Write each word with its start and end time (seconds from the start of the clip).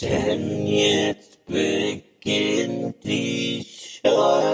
Denn 0.00 0.66
jetzt 0.66 1.44
beginnt 1.46 2.96
die 3.04 3.64
Show. 3.64 4.53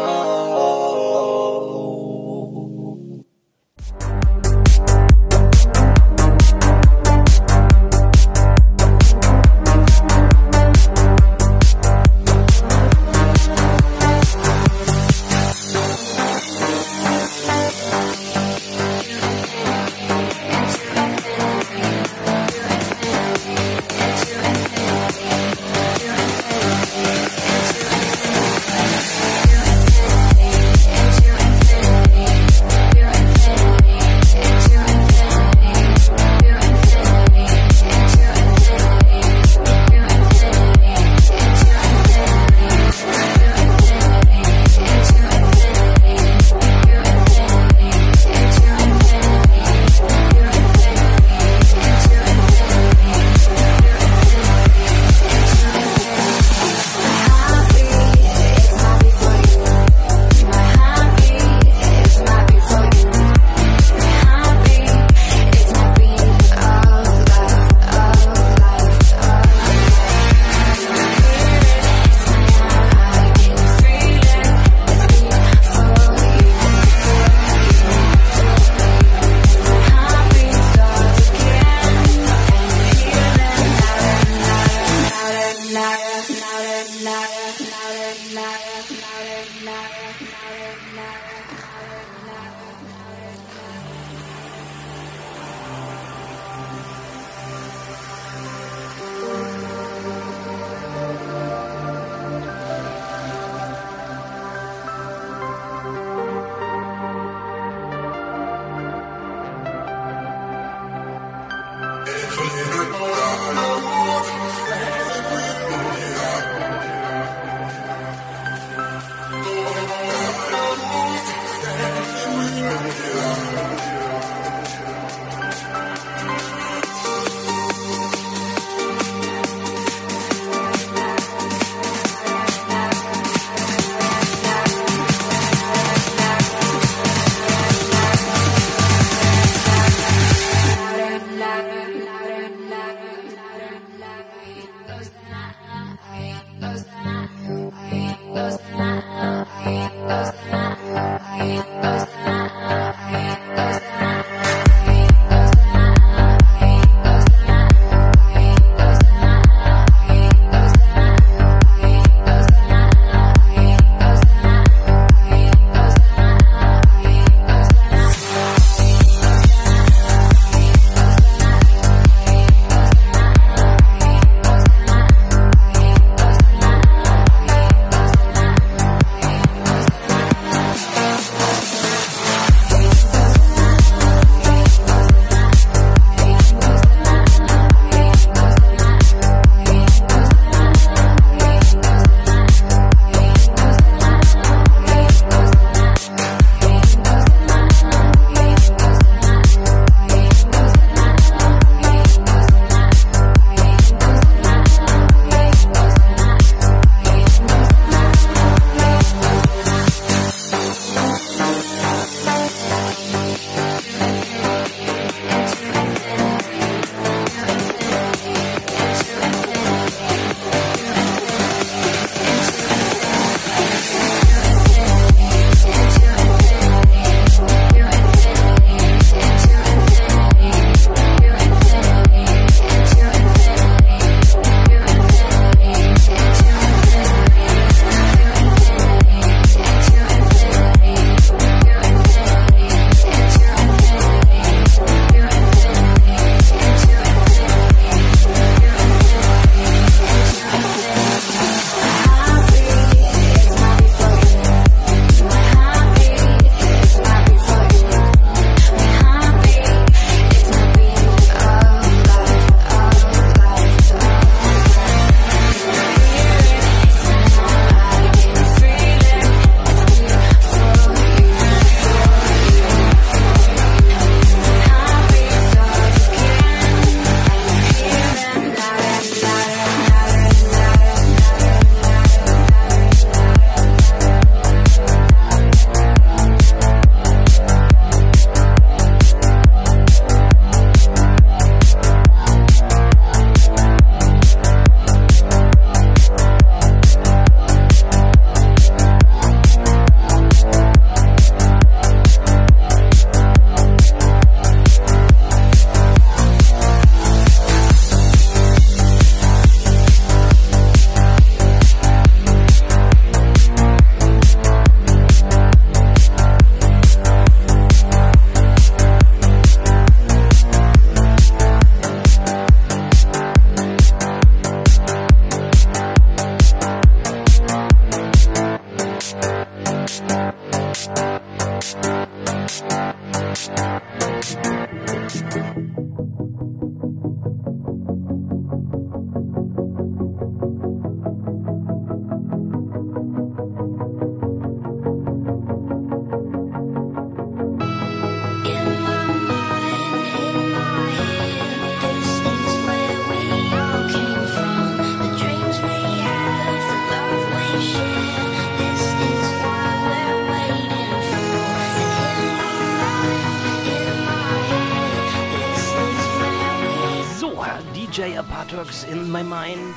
Apartworks 367.99 368.85
in 368.85 369.11
my 369.11 369.23
mind. 369.23 369.75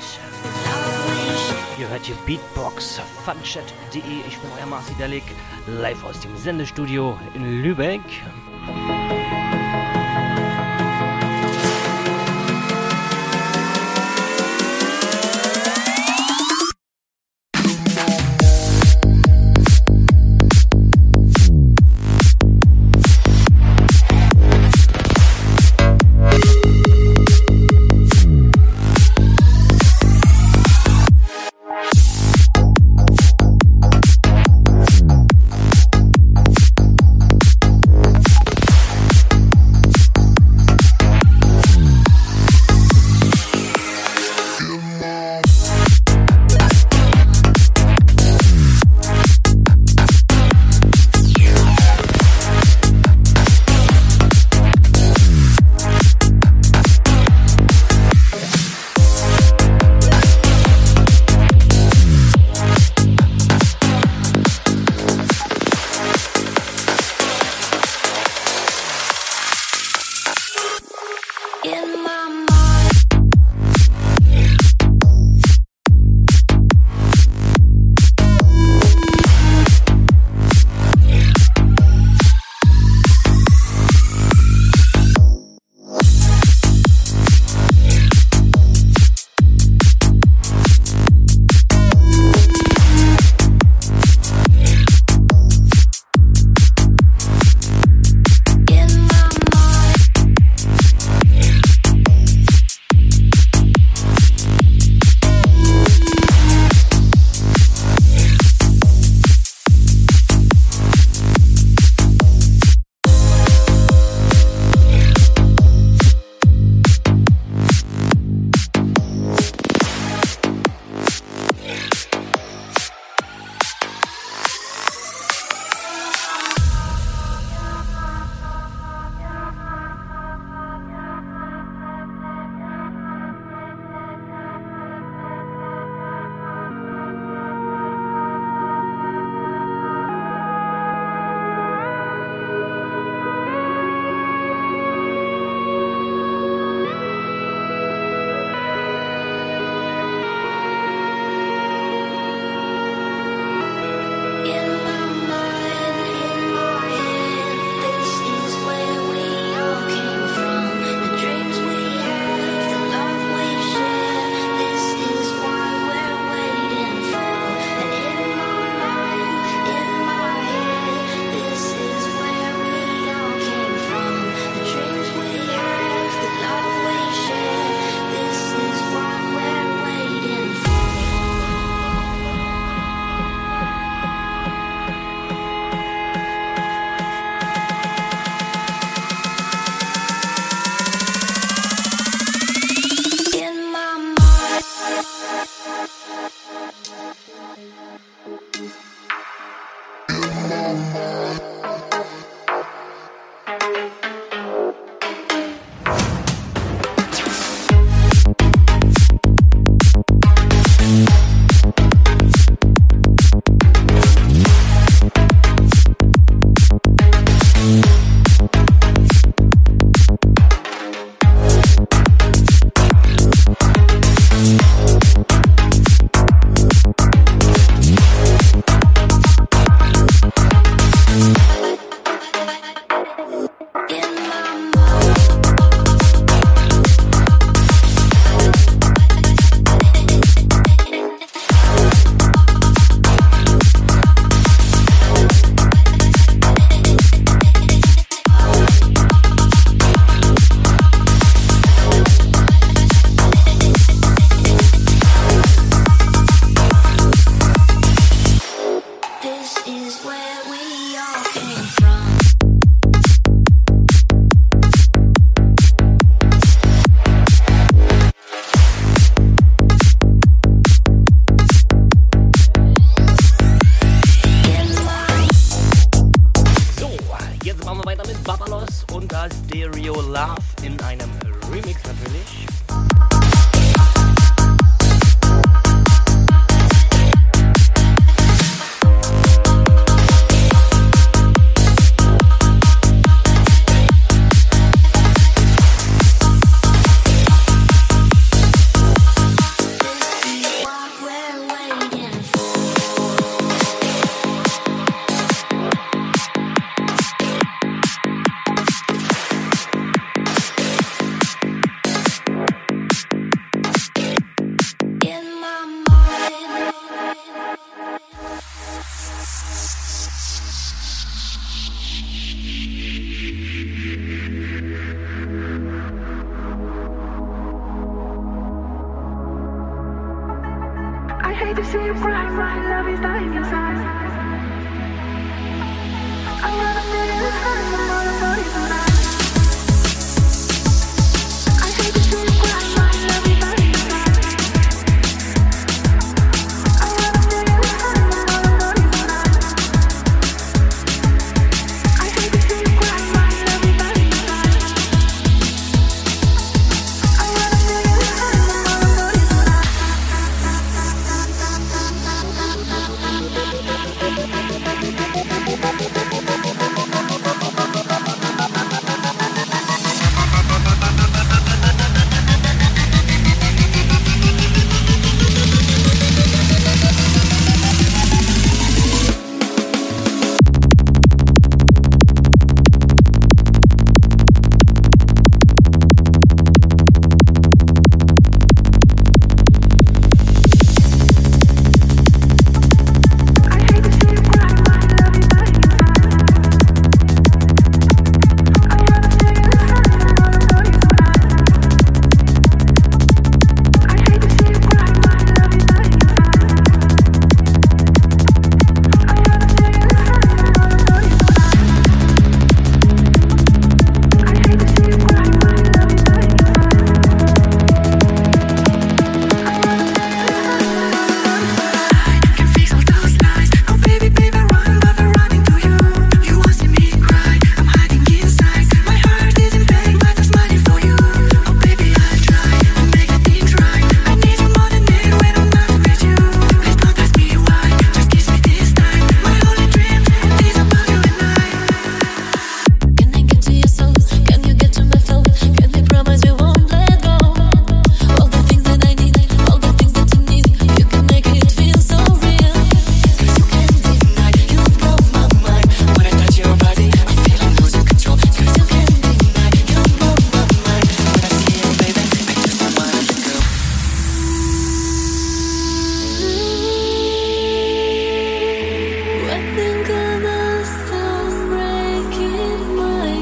Ihr 1.79 1.89
hört 1.89 2.05
hier 2.05 2.15
Beatbox, 2.27 3.01
funchat.de. 3.25 4.01
Ich 4.27 4.37
bin 4.37 4.51
euer 4.59 4.67
Marci 4.67 4.93
Dalik, 4.99 5.23
live 5.65 6.03
aus 6.03 6.19
dem 6.19 6.37
Sendestudio 6.37 7.17
in 7.33 7.63
Lübeck. 7.63 8.01